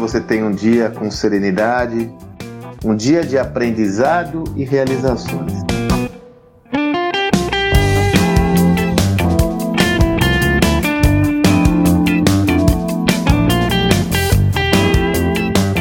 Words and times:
você 0.00 0.18
tenha 0.18 0.46
um 0.46 0.50
dia 0.50 0.88
com 0.88 1.10
serenidade, 1.10 2.10
um 2.82 2.96
dia 2.96 3.22
de 3.22 3.36
aprendizado 3.36 4.44
e 4.56 4.64
realizações. 4.64 5.52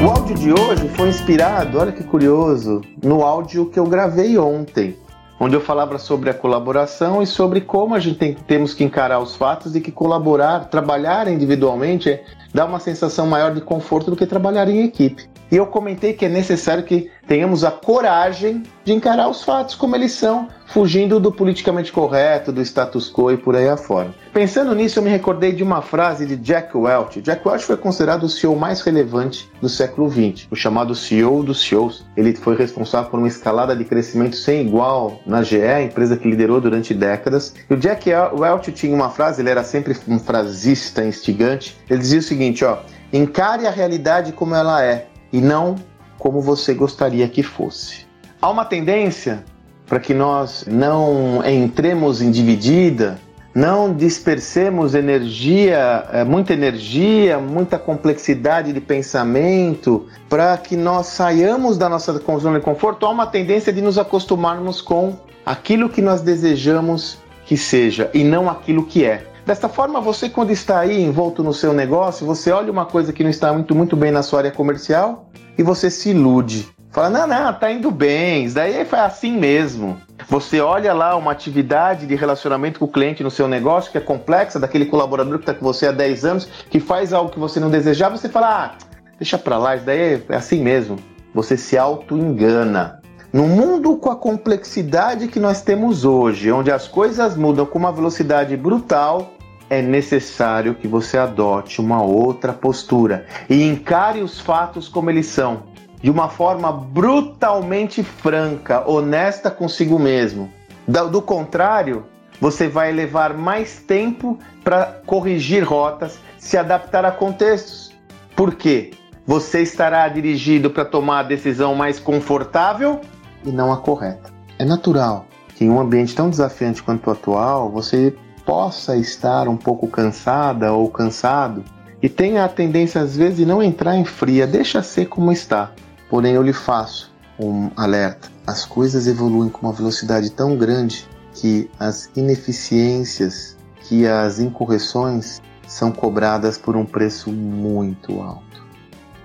O 0.04 0.10
áudio 0.10 0.36
de 0.36 0.52
hoje 0.52 0.90
foi 0.98 1.08
inspirado, 1.08 1.80
olha 1.80 1.94
que 1.94 2.04
curioso, 2.04 2.82
no 3.02 3.24
áudio 3.24 3.68
que 3.68 3.80
eu 3.80 3.86
gravei 3.86 4.38
ontem 4.38 4.98
onde 5.40 5.56
eu 5.56 5.62
falava 5.62 5.98
sobre 5.98 6.30
a 6.30 6.34
colaboração 6.34 7.22
e 7.22 7.28
sobre 7.28 7.62
como 7.62 7.96
a 7.96 8.00
gente 8.00 8.18
tem, 8.18 8.34
temos 8.34 8.74
que 8.74 8.84
encarar 8.84 9.20
os 9.20 9.36
fatos 9.36 9.76
e 9.76 9.82
que 9.82 9.92
colaborar, 9.92 10.66
trabalhar 10.66 11.28
individualmente 11.28 12.10
é, 12.10 12.24
dá 12.54 12.66
uma 12.66 12.80
sensação 12.80 13.26
maior 13.26 13.54
de 13.54 13.62
conforto 13.62 14.12
do 14.12 14.18
que 14.18 14.26
trabalhar 14.26 14.68
em 14.68 14.84
equipe. 14.84 15.30
E 15.52 15.56
eu 15.56 15.66
comentei 15.66 16.14
que 16.14 16.26
é 16.26 16.30
necessário 16.30 16.84
que 16.84 17.10
tenhamos 17.28 17.64
a 17.64 17.72
coragem 17.72 18.62
de 18.86 18.94
encarar 18.94 19.28
os 19.28 19.44
fatos 19.44 19.74
como 19.74 19.96
eles 19.96 20.12
são, 20.12 20.48
fugindo 20.68 21.20
do 21.20 21.32
politicamente 21.32 21.92
correto, 21.92 22.52
do 22.52 22.62
status 22.62 23.12
quo 23.12 23.32
e 23.32 23.38
por 23.38 23.56
aí 23.56 23.68
afora. 23.68 24.14
Pensando 24.32 24.76
nisso, 24.76 25.00
eu 25.00 25.04
me 25.04 25.10
recordei 25.10 25.52
de 25.52 25.64
uma 25.64 25.82
frase 25.82 26.28
de 26.28 26.36
Jack 26.36 26.78
Welch. 26.78 27.22
Jack 27.22 27.48
Welch 27.48 27.66
foi 27.66 27.78
considerado 27.78 28.24
o 28.24 28.30
CEO 28.30 28.56
mais 28.56 28.82
relevante 28.82 29.50
do 29.60 29.68
século 29.68 30.08
XX, 30.08 30.48
o 30.52 30.56
chamado 30.56 30.94
CEO 30.94 31.42
dos 31.42 31.62
CEOs. 31.62 32.06
Ele 32.16 32.36
foi 32.36 32.56
responsável 32.56 33.10
por 33.10 33.18
uma 33.18 33.28
escalada 33.28 33.76
de 33.76 33.86
crescimento 33.86 34.36
sem 34.36 34.62
igual 34.62 35.20
na 35.26 35.42
GE, 35.42 35.58
empresa 35.84 36.16
que 36.16 36.30
liderou 36.30 36.62
durante 36.62 36.94
décadas. 36.94 37.56
E 37.68 37.74
o 37.74 37.78
Jack 37.78 38.08
Welch 38.38 38.72
tinha 38.72 38.94
uma 38.94 39.10
frase, 39.10 39.42
ele 39.42 39.50
era 39.50 39.64
sempre 39.64 39.98
um 40.08 40.20
frasista 40.20 41.04
instigante. 41.04 41.76
Ele 41.90 42.00
dizia 42.00 42.20
o 42.20 42.24
seguinte, 42.24 42.64
ó: 42.64 42.78
"Encare 43.12 43.66
a 43.66 43.72
realidade 43.72 44.32
como 44.32 44.54
ela 44.54 44.84
é 44.84 45.08
e 45.32 45.40
não 45.40 45.76
como 46.18 46.42
você 46.42 46.74
gostaria 46.74 47.28
que 47.28 47.42
fosse. 47.42 48.06
Há 48.42 48.50
uma 48.50 48.66
tendência 48.66 49.44
para 49.88 50.00
que 50.00 50.14
nós 50.14 50.66
não 50.68 51.44
entremos 51.46 52.22
em 52.22 52.30
dividida, 52.30 53.20
não 53.54 53.94
dispersemos 53.94 54.94
energia, 54.94 56.06
eh, 56.14 56.24
muita 56.24 56.54
energia, 56.54 57.40
muita 57.40 57.80
complexidade 57.80 58.72
de 58.72 58.80
pensamento, 58.80 60.06
para 60.30 60.56
que 60.58 60.78
nós 60.78 61.08
saiamos 61.08 61.78
da 61.78 61.90
nossa 61.90 62.14
zona 62.14 62.60
de 62.60 62.66
conforto, 62.66 63.06
há 63.06 63.10
uma 63.10 63.26
tendência 63.26 63.74
de 63.74 63.82
nos 63.82 63.98
acostumarmos 63.98 64.82
com 64.82 65.18
aquilo 65.46 65.90
que 65.90 66.02
nós 66.02 66.22
desejamos 66.22 67.18
que 67.46 67.58
seja 67.58 68.12
e 68.14 68.24
não 68.24 68.48
aquilo 68.48 68.86
que 68.86 69.04
é. 69.04 69.26
Desta 69.46 69.68
forma, 69.68 70.00
você 70.00 70.30
quando 70.30 70.52
está 70.52 70.80
aí 70.80 71.02
envolto 71.02 71.44
no 71.44 71.54
seu 71.54 71.74
negócio, 71.74 72.26
você 72.26 72.52
olha 72.52 72.72
uma 72.72 72.86
coisa 72.86 73.12
que 73.12 73.24
não 73.24 73.30
está 73.30 73.52
muito, 73.52 73.74
muito 73.74 73.96
bem 73.96 74.12
na 74.12 74.22
sua 74.22 74.40
área 74.40 74.52
comercial 74.52 75.30
e 75.58 75.64
você 75.64 75.90
se 75.90 76.12
ilude. 76.12 76.68
Fala, 76.92 77.10
não, 77.10 77.28
não, 77.28 77.54
tá 77.54 77.72
indo 77.72 77.92
bem, 77.92 78.46
isso 78.46 78.56
daí 78.56 78.84
foi 78.84 79.00
assim 79.00 79.38
mesmo. 79.38 79.96
Você 80.28 80.60
olha 80.60 80.92
lá 80.92 81.16
uma 81.16 81.32
atividade 81.32 82.08
de 82.08 82.16
relacionamento 82.16 82.80
com 82.80 82.86
o 82.86 82.92
cliente 82.92 83.24
no 83.24 83.30
seu 83.30 83.48
negócio 83.48 83.92
que 83.92 83.98
é 83.98 84.02
complexa, 84.02 84.60
daquele 84.60 84.86
colaborador 84.86 85.38
que 85.38 85.44
está 85.44 85.54
com 85.54 85.64
você 85.64 85.88
há 85.88 85.92
10 85.92 86.26
anos, 86.26 86.46
que 86.70 86.80
faz 86.80 87.14
algo 87.14 87.32
que 87.32 87.40
você 87.40 87.60
não 87.60 87.70
desejava, 87.70 88.18
você 88.18 88.28
fala, 88.28 88.66
ah, 88.66 88.72
deixa 89.20 89.38
pra 89.38 89.58
lá, 89.58 89.76
isso 89.76 89.86
daí 89.86 90.24
é 90.28 90.36
assim 90.36 90.64
mesmo. 90.64 90.98
Você 91.34 91.56
se 91.56 91.78
auto-engana. 91.78 92.99
No 93.32 93.48
mundo 93.48 93.96
com 93.96 94.10
a 94.10 94.16
complexidade 94.16 95.28
que 95.28 95.40
nós 95.40 95.62
temos 95.62 96.04
hoje, 96.04 96.52
onde 96.52 96.72
as 96.72 96.88
coisas 96.88 97.38
mudam 97.38 97.64
com 97.64 97.78
uma 97.78 97.92
velocidade 97.92 98.58
brutal, 98.58 99.34
é 99.70 99.84
necessário 99.84 100.74
que 100.74 100.88
você 100.88 101.16
adote 101.16 101.80
uma 101.80 102.02
outra 102.02 102.52
postura 102.52 103.28
e 103.48 103.62
encare 103.62 104.22
os 104.22 104.40
fatos 104.40 104.90
como 104.90 105.12
eles 105.12 105.28
são, 105.28 105.62
de 106.02 106.10
uma 106.10 106.28
forma 106.28 106.72
brutalmente 106.72 108.02
franca, 108.02 108.90
honesta 108.90 109.52
consigo 109.52 110.00
mesmo. 110.00 110.52
Do 110.88 111.22
contrário, 111.22 112.06
você 112.42 112.68
vai 112.68 112.92
levar 112.92 113.36
mais 113.36 113.76
tempo 113.76 114.40
para 114.64 115.02
corrigir 115.06 115.64
rotas, 115.64 116.18
se 116.40 116.58
adaptar 116.58 117.06
a 117.06 117.12
contextos. 117.12 117.92
Por 118.36 118.56
quê? 118.56 118.90
Você 119.28 119.62
estará 119.62 120.08
dirigido 120.08 120.72
para 120.72 120.84
tomar 120.84 121.20
a 121.20 121.24
decisão 121.24 121.76
mais 121.76 122.00
confortável 122.00 123.00
e 123.44 123.52
não 123.52 123.72
a 123.72 123.78
correta. 123.78 124.32
É 124.58 124.66
natural 124.66 125.26
que 125.56 125.66
em 125.66 125.70
um 125.70 125.80
ambiente 125.80 126.16
tão 126.16 126.30
desafiante 126.30 126.82
quanto 126.82 127.08
o 127.08 127.12
atual, 127.12 127.70
você 127.70 128.16
possa 128.46 128.96
estar 128.96 129.48
um 129.48 129.58
pouco 129.58 129.88
cansada 129.88 130.72
ou 130.72 130.90
cansado 130.90 131.64
e 132.02 132.08
tenha 132.08 132.46
a 132.46 132.50
tendência 132.50 133.02
às 133.02 133.16
vezes 133.16 133.38
de 133.38 133.46
não 133.46 133.62
entrar 133.62 133.98
em 133.98 134.06
fria, 134.06 134.48
deixa 134.48 134.82
ser 134.82 135.08
como 135.08 135.32
está. 135.32 135.72
Porém, 136.10 136.34
eu 136.34 136.42
lhe 136.42 136.54
faço 136.54 137.12
um 137.38 137.70
alerta: 137.76 138.30
as 138.48 138.66
coisas 138.66 139.06
evoluem 139.06 139.50
com 139.50 139.68
uma 139.68 139.74
velocidade 139.74 140.32
tão 140.32 140.58
grande 140.58 141.08
que 141.34 141.70
as 141.80 142.10
ineficiências, 142.16 143.58
que 143.82 144.08
as 144.08 144.40
incorreções 144.40 145.42
são 145.68 145.92
cobradas 145.92 146.58
por 146.58 146.76
um 146.76 146.86
preço 146.86 147.32
muito 147.32 148.22
alto. 148.22 148.64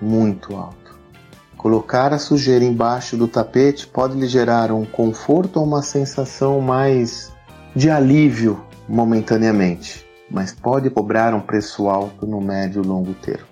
Muito 0.01 0.55
alto. 0.55 0.84
Colocar 1.65 2.13
a 2.13 2.19
sujeira 2.19 2.63
embaixo 2.63 3.17
do 3.17 3.27
tapete 3.27 3.87
pode 3.87 4.15
lhe 4.15 4.27
gerar 4.27 4.71
um 4.71 4.85
conforto 4.85 5.57
ou 5.57 5.65
uma 5.65 5.81
sensação 5.81 6.61
mais 6.61 7.33
de 7.75 7.89
alívio 7.89 8.63
momentaneamente, 8.87 10.05
mas 10.29 10.53
pode 10.53 10.91
cobrar 10.91 11.33
um 11.33 11.41
preço 11.41 11.89
alto 11.89 12.27
no 12.27 12.39
médio 12.39 12.83
e 12.83 12.85
longo 12.85 13.15
termo. 13.15 13.47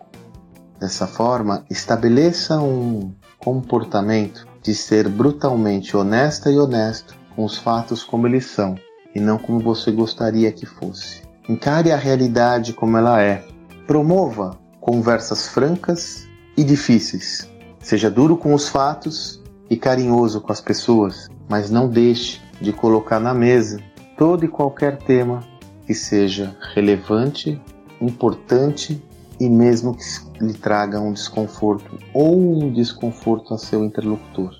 Dessa 0.80 1.08
forma, 1.08 1.66
estabeleça 1.72 2.62
um 2.62 3.12
comportamento 3.40 4.48
de 4.62 4.76
ser 4.76 5.10
brutalmente 5.10 5.98
honesta 5.98 6.52
e 6.52 6.60
honesto 6.60 7.16
com 7.36 7.44
os 7.44 7.58
fatos 7.58 8.04
como 8.04 8.28
eles 8.28 8.46
são 8.46 8.76
e 9.16 9.20
não 9.20 9.40
como 9.40 9.60
você 9.60 9.92
gostaria 9.92 10.52
que 10.52 10.68
fosse. 10.68 11.24
Encare 11.50 11.92
a 11.92 11.98
realidade 11.98 12.74
como 12.74 12.96
ela 12.96 13.20
é. 13.20 13.44
Promova 13.88 14.56
conversas 14.80 15.48
francas 15.48 16.28
e 16.56 16.64
difíceis. 16.64 17.52
Seja 17.84 18.10
duro 18.10 18.38
com 18.38 18.54
os 18.54 18.70
fatos 18.70 19.44
e 19.70 19.76
carinhoso 19.76 20.40
com 20.40 20.54
as 20.54 20.62
pessoas, 20.62 21.30
mas 21.50 21.70
não 21.70 21.90
deixe 21.90 22.42
de 22.62 22.72
colocar 22.72 23.20
na 23.20 23.34
mesa 23.34 23.78
todo 24.18 24.46
e 24.46 24.48
qualquer 24.48 24.98
tema 24.98 25.42
que 25.86 25.94
seja 25.94 26.56
relevante, 26.74 27.62
importante 28.00 29.04
e 29.38 29.50
mesmo 29.50 29.98
que 29.98 30.04
lhe 30.42 30.54
traga 30.54 31.02
um 31.02 31.12
desconforto 31.12 32.00
ou 32.14 32.64
um 32.64 32.72
desconforto 32.72 33.54
a 33.54 33.58
seu 33.58 33.84
interlocutor. 33.84 34.54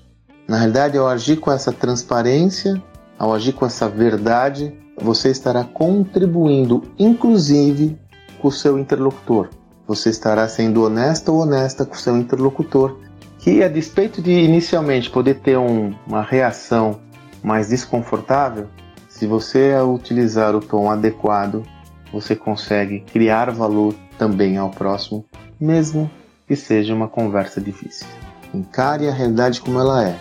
Na 0.46 0.58
realidade, 0.58 0.98
ao 0.98 1.08
agir 1.08 1.38
com 1.38 1.50
essa 1.50 1.72
transparência, 1.72 2.80
ao 3.18 3.32
agir 3.32 3.54
com 3.54 3.64
essa 3.64 3.88
verdade, 3.88 4.76
você 5.00 5.30
estará 5.30 5.64
contribuindo, 5.64 6.82
inclusive, 6.98 7.98
com 8.38 8.48
o 8.48 8.52
seu 8.52 8.78
interlocutor. 8.78 9.48
Você 9.86 10.10
estará 10.10 10.46
sendo 10.46 10.82
honesta 10.84 11.32
ou 11.32 11.38
honesta 11.38 11.86
com 11.86 11.94
o 11.94 11.98
seu 11.98 12.16
interlocutor, 12.16 12.98
que, 13.44 13.62
a 13.62 13.68
despeito 13.68 14.22
de 14.22 14.32
inicialmente 14.32 15.10
poder 15.10 15.34
ter 15.34 15.58
um, 15.58 15.94
uma 16.06 16.22
reação 16.22 16.98
mais 17.42 17.68
desconfortável, 17.68 18.68
se 19.06 19.26
você 19.26 19.78
utilizar 19.80 20.56
o 20.56 20.60
tom 20.60 20.90
adequado, 20.90 21.62
você 22.10 22.34
consegue 22.34 23.00
criar 23.00 23.50
valor 23.50 23.94
também 24.16 24.56
ao 24.56 24.70
próximo, 24.70 25.26
mesmo 25.60 26.10
que 26.48 26.56
seja 26.56 26.94
uma 26.94 27.06
conversa 27.06 27.60
difícil. 27.60 28.06
Encare 28.54 29.08
a 29.08 29.12
realidade 29.12 29.60
como 29.60 29.78
ela 29.78 30.08
é 30.08 30.18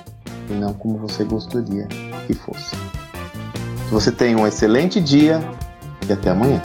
e 0.50 0.53
não 0.53 0.73
como 0.73 0.97
você 0.97 1.23
gostaria 1.23 1.88
que 2.28 2.33
fosse. 2.33 2.75
Você 3.89 4.12
tenha 4.12 4.38
um 4.38 4.45
excelente 4.45 5.00
dia 5.00 5.39
e 6.09 6.12
até 6.12 6.31
amanhã. 6.31 6.62